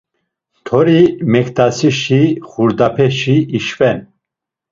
[0.59, 1.01] Ntori
[1.31, 3.97] meǩtasişi xurdapeşi işven.